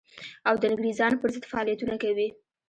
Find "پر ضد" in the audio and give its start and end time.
1.21-1.43